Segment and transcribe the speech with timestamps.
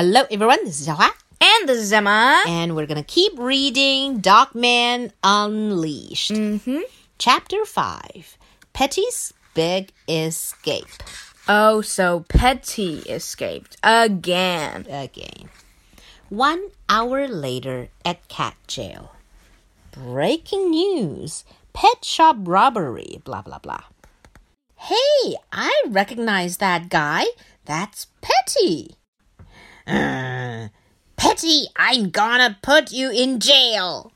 [0.00, 0.64] Hello, everyone.
[0.64, 1.10] This is Xiaohua.
[1.40, 2.44] And this is Emma.
[2.46, 6.30] And we're going to keep reading Dog Man Unleashed.
[6.30, 6.82] Mm-hmm.
[7.18, 8.38] Chapter 5
[8.72, 10.86] Petey's Big Escape.
[11.48, 14.86] Oh, so Petey escaped again.
[14.88, 15.48] Again.
[16.28, 19.16] One hour later at cat jail.
[19.90, 21.42] Breaking news
[21.72, 23.82] pet shop robbery, blah, blah, blah.
[24.76, 27.24] Hey, I recognize that guy.
[27.64, 28.97] That's Petey.
[29.88, 30.68] Uh,
[31.16, 34.12] Petey, I'm gonna put you in jail.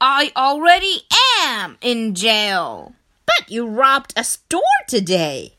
[0.00, 1.02] I already
[1.40, 2.94] am in jail.
[3.24, 5.54] But you robbed a store today.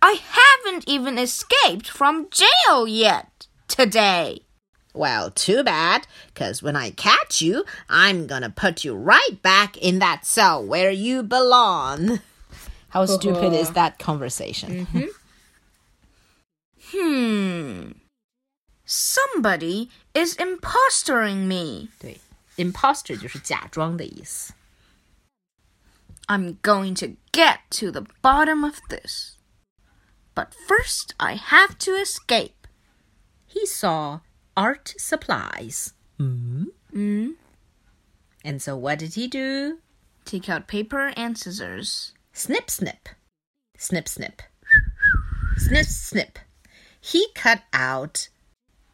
[0.00, 4.40] I haven't even escaped from jail yet today.
[4.94, 10.00] Well, too bad, because when I catch you, I'm gonna put you right back in
[10.00, 12.20] that cell where you belong.
[12.88, 14.86] How stupid is that conversation?
[14.86, 15.04] Mm-hmm.
[16.94, 17.92] Hmm.
[18.91, 21.89] Somebody is impostering me.
[21.99, 22.19] 对，
[22.57, 24.53] imposter 就是假装的意思。
[26.27, 29.37] I'm going to get to the bottom of this.
[30.35, 32.67] But first, I have to escape.
[33.45, 34.19] He saw
[34.55, 35.93] art supplies.
[36.19, 36.67] Mm.
[36.93, 37.35] Mm.
[38.43, 39.79] And so what did he do?
[40.25, 42.13] Take out paper and scissors.
[42.33, 43.09] Snip, snip.
[43.77, 44.41] Snip, snip.
[45.57, 46.39] snip, snip.
[46.99, 48.29] He cut out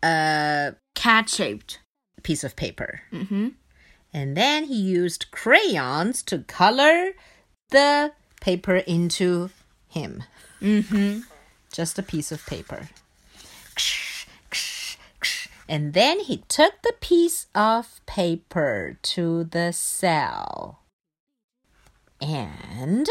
[0.03, 1.81] a Cat shaped.
[2.23, 3.03] piece of paper.
[3.13, 3.49] Mm-hmm.
[4.13, 7.13] And then he used crayons to color
[7.71, 9.51] the paper into
[9.89, 10.25] him.
[10.61, 11.21] Mm-hmm.
[11.73, 12.89] Just a piece of paper.
[15.69, 20.81] And then he took the piece of paper to the cell.
[22.21, 23.07] And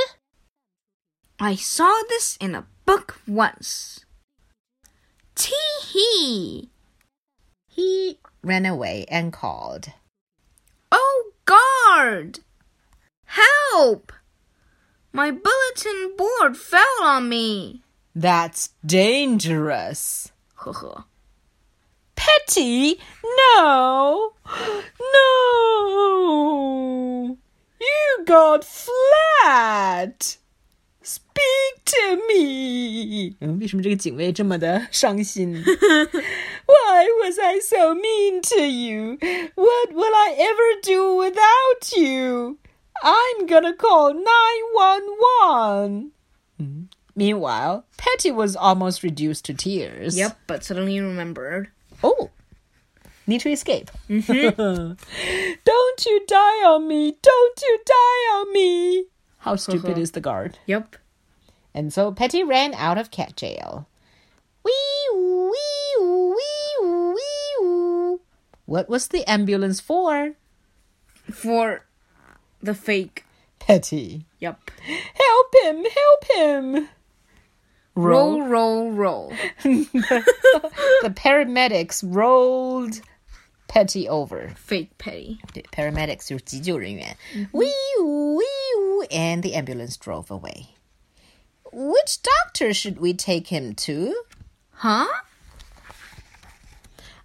[1.40, 4.06] I saw this in a book once.
[5.36, 5.54] Tee
[5.94, 6.72] hee!
[7.78, 9.94] He ran away and called.
[10.92, 12.40] Oh, guard!
[13.26, 14.12] Help!
[15.14, 17.84] My bulletin board fell on me.
[18.16, 20.32] That's dangerous.
[22.16, 24.34] Petey, no,
[25.14, 27.38] no,
[27.80, 30.38] you got flat.
[31.04, 31.67] Speak
[36.66, 39.18] why was I so mean to you?
[39.56, 42.58] What will I ever do without you?
[43.04, 45.08] I'm gonna call nine one
[45.42, 46.12] one.
[47.16, 50.16] Meanwhile, Petey was almost reduced to tears.
[50.16, 51.70] Yep, but suddenly remembered.
[52.04, 52.30] Oh,
[53.26, 53.90] need to escape.
[54.08, 54.94] Mm-hmm.
[55.66, 57.18] Don't you die on me!
[57.22, 59.06] Don't you die on me!
[59.40, 59.58] How uh-huh.
[59.58, 60.60] stupid is the guard?
[60.68, 60.96] Yep.
[61.78, 63.88] And so Petey ran out of cat jail.
[64.66, 64.74] Wee
[65.14, 65.54] wee
[66.02, 68.18] wee wee.
[68.66, 70.34] What was the ambulance for?
[71.32, 71.86] For
[72.64, 73.26] the fake
[73.60, 74.26] Petey.
[74.40, 74.72] Yep.
[75.14, 75.86] Help him!
[75.86, 76.90] Help him!
[77.94, 79.30] Roll, roll, roll.
[79.30, 79.30] roll.
[79.64, 83.02] the paramedics rolled
[83.68, 84.50] Petey over.
[84.56, 85.40] Fake Petty.
[85.54, 86.32] 对，paramedics
[87.54, 90.77] Wee wee wee, and the ambulance drove away.
[91.72, 94.16] Which doctor should we take him to?
[94.74, 95.08] Huh?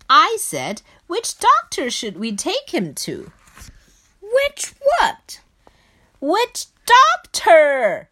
[0.08, 3.32] I said, which doctor should we take him to?
[4.20, 5.40] Which what?
[6.20, 8.08] Which doctor?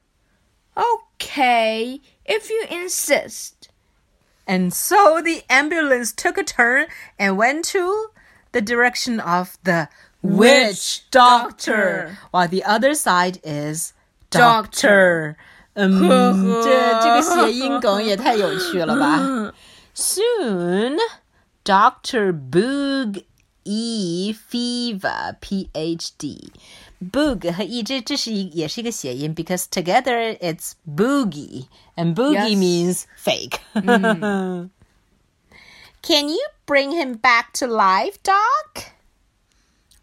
[0.76, 3.68] Okay, if you insist.
[4.46, 6.86] And so the ambulance took a turn
[7.18, 8.08] and went to
[8.52, 9.88] the direction of the
[10.22, 13.92] witch doctor, while the other side is
[14.30, 15.36] doctor.
[15.73, 16.01] 嗯，
[16.63, 16.69] 这
[17.01, 19.53] 这个谐音梗也太有趣了吧！
[19.95, 20.97] Soon,
[21.63, 23.25] Doctor Boog
[23.63, 26.49] E Fever PhD.
[27.11, 32.57] Boog 和 E 这这是一也是一个谐音，because together it's boogie and boogie Yes.
[32.57, 33.59] means fake.
[36.01, 38.93] Can you bring him back to life, Doc?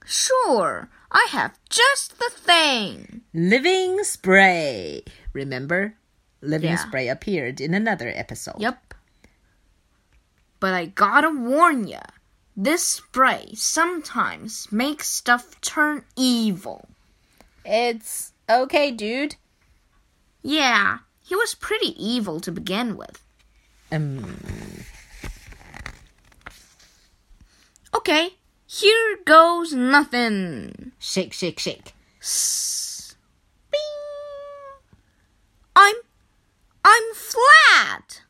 [0.05, 3.22] Sure, I have just the thing.
[3.34, 5.04] Living spray.
[5.34, 5.96] Remember?
[6.42, 6.76] Living Yeah.
[6.88, 8.60] spray appeared in another episode.
[8.60, 8.94] Yep.
[10.60, 12.02] But I gotta warn ya,
[12.56, 16.90] this spray sometimes makes stuff turn evil.
[17.64, 19.36] It's okay, dude.
[20.42, 23.22] Yeah, he was pretty evil to begin with.
[23.92, 24.40] Um,
[27.94, 28.36] Okay,
[28.68, 30.92] here goes nothing.
[31.00, 31.94] shake, shake, shake.
[32.22, 33.16] Sss.
[33.72, 33.80] Bing.
[35.76, 35.96] I'm
[36.84, 38.22] I'm flat.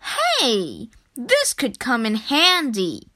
[0.00, 3.08] Hey, this could come in handy.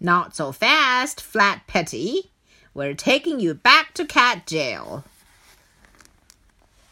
[0.00, 2.32] Not so fast, Flat Petey.
[2.74, 5.04] We're taking you back to cat jail.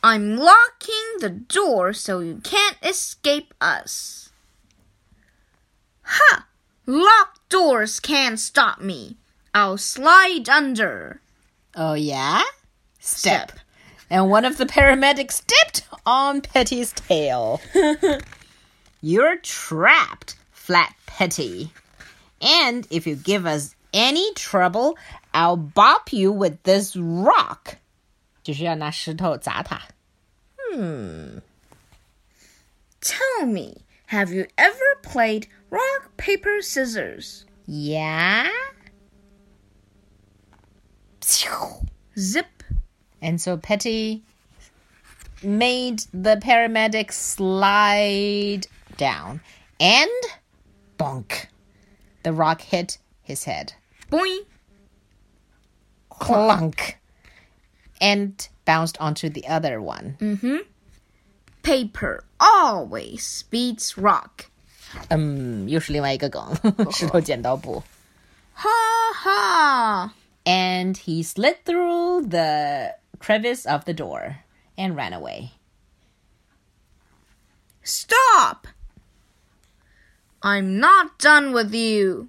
[0.03, 4.31] I'm locking the door so you can't escape us.
[6.03, 6.47] Ha!
[6.91, 9.17] Locked doors can't stop me.
[9.55, 11.21] I'll slide under.
[11.77, 12.43] Oh, yeah?
[12.99, 13.53] Step.
[13.53, 13.61] Step.
[14.11, 17.61] And one of the paramedics stepped on Petey's tail.
[19.03, 21.71] You're trapped, Flat Petey.
[22.41, 24.99] And if you give us any trouble,
[25.33, 27.77] I'll bop you with this rock.
[33.01, 33.77] Tell me,
[34.07, 37.47] have you ever played rock paper, scissors?
[37.67, 38.49] Yeah?
[42.19, 42.63] Zip.
[43.23, 44.23] And so Petey
[45.43, 49.41] made the paramedic slide down.
[49.81, 50.11] And
[50.99, 51.47] bonk.
[52.23, 53.73] The rock hit his head.
[54.11, 54.45] Boing.
[56.11, 56.99] Clunk.
[58.01, 60.17] And bounced onto the other one.
[60.21, 60.57] Mm-hmm.
[61.63, 64.50] Paper always beats rock.
[65.09, 66.53] 嗯，又是另外一个梗，
[66.93, 67.83] 石头剪刀布。
[68.53, 68.69] 哈
[69.15, 70.15] 哈。
[70.45, 74.39] And he slid through the crevice of the door
[74.77, 75.51] and ran away.
[77.83, 78.67] Stop!
[80.43, 82.29] I'm not done with you.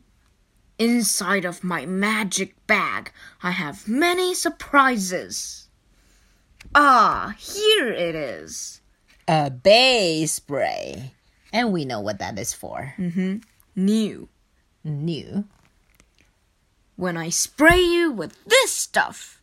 [0.77, 3.11] Inside of my magic bag,
[3.41, 5.67] I have many surprises.
[6.73, 8.81] Ah, here it is.
[9.29, 11.13] Obey spray.
[11.53, 12.93] And we know what that is for.
[12.97, 13.37] Mm-hmm.
[13.75, 14.29] New.
[14.83, 15.45] New.
[16.95, 19.41] When I spray you with this stuff,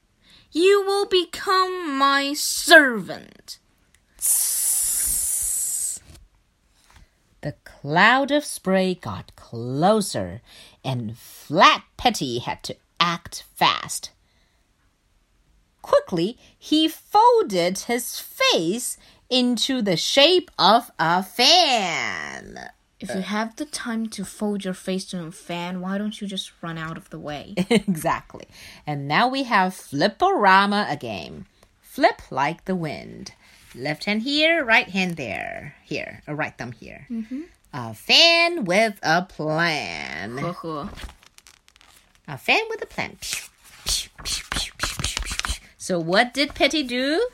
[0.53, 3.59] you will become my servant.
[7.41, 10.41] The cloud of spray got closer,
[10.85, 14.11] and Flat Petey had to act fast.
[15.83, 18.99] Quickly, he folded his face
[19.31, 22.71] into the shape of a fan.
[23.01, 26.27] If you have the time to fold your face to a fan, why don't you
[26.27, 27.55] just run out of the way?
[27.71, 28.47] exactly.
[28.87, 31.47] And now we have Flip-O-Rama again.
[31.81, 33.33] Flip like the wind.
[33.75, 35.77] Left hand here, right hand there.
[35.85, 37.07] Here, a right thumb here.
[37.09, 37.43] Mm-hmm.
[37.73, 40.39] A fan with a plan.
[42.27, 43.17] A fan with a plan.
[45.77, 47.29] So what did Petey do?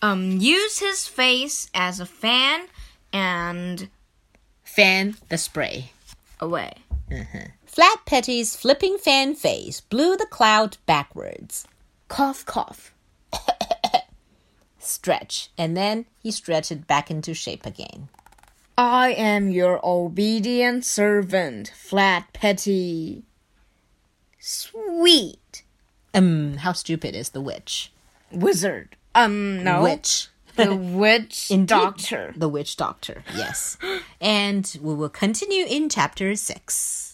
[0.00, 2.66] Um, use his face as a fan
[3.12, 3.88] and
[4.64, 5.90] Fan the spray.
[6.40, 6.74] away.
[7.66, 11.66] Flat Petey's flipping fan face blew the cloud backwards.
[12.08, 12.92] Cough, cough.
[14.78, 18.08] Stretch, and then he stretched it back into shape again.
[18.76, 23.24] I am your obedient servant, Flat Petey.
[24.38, 25.64] Sweet.
[26.14, 27.90] Um, how stupid is the witch?
[28.30, 28.96] Wizard.
[29.14, 29.82] Um, no.
[29.82, 30.28] Witch.
[30.56, 31.68] The witch Indeed.
[31.68, 32.34] doctor.
[32.36, 33.76] The witch doctor, yes.
[34.20, 37.07] and we will continue in chapter 6.